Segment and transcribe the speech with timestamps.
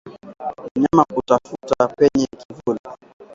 [0.75, 2.79] Mnyama kutafuta penye kivuli